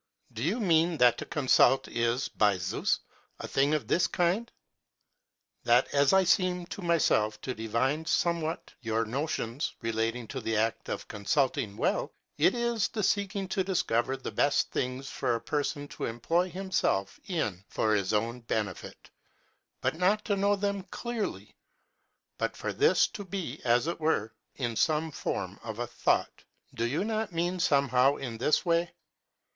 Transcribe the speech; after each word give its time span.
Do 0.33 0.41
you 0.41 0.59
mean 0.59 0.97
that 0.97 1.19
to 1.19 1.27
consult 1.27 1.87
is, 1.87 2.27
by 2.27 2.57
Zeus, 2.57 3.01
a 3.39 3.47
thing 3.47 3.75
of 3.75 3.87
this 3.87 4.07
kind; 4.07 4.51
that, 5.63 5.93
as 5.93 6.11
I 6.11 6.23
seem 6.23 6.65
to 6.73 6.81
myself 6.81 7.39
to 7.41 7.53
divine 7.53 8.07
somewhat 8.07 8.73
your 8.81 9.05
notions 9.05 9.75
relating 9.83 10.27
to 10.29 10.41
the 10.41 10.57
act 10.57 10.89
of 10.89 11.07
consulting 11.07 11.77
well, 11.77 12.11
it 12.39 12.55
is 12.55 12.87
the 12.87 13.03
seeking 13.03 13.47
to 13.49 13.63
discover 13.63 14.17
the 14.17 14.31
best 14.31 14.71
things 14.71 15.07
for 15.07 15.35
a 15.35 15.39
person 15.39 15.87
to 15.89 16.05
employ 16.05 16.49
himself 16.49 17.19
in 17.27 17.63
for 17.69 17.93
his 17.93 18.11
own 18.11 18.39
benefit, 18.41 19.11
but 19.81 19.95
not 19.97 20.25
to 20.25 20.35
know 20.35 20.55
them 20.55 20.81
clearly, 20.89 21.55
but 22.39 22.57
for 22.57 22.73
this 22.73 23.05
to 23.09 23.23
be, 23.23 23.61
as 23.63 23.85
it 23.85 23.99
were, 23.99 24.33
in 24.55 24.75
some 24.75 25.11
form 25.11 25.59
of 25.63 25.77
a 25.77 25.85
thought?? 25.85 26.43
Do 26.73 26.85
you 26.85 27.03
not 27.03 27.31
mean 27.33 27.59
somehow 27.59 28.15
in 28.15 28.39
this 28.39 28.65
way. 28.65 28.95